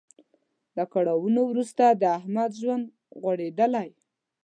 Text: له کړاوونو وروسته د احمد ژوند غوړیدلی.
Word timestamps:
له 0.77 0.83
کړاوونو 0.93 1.41
وروسته 1.49 1.83
د 1.91 2.03
احمد 2.17 2.51
ژوند 2.61 2.85
غوړیدلی. 3.21 3.89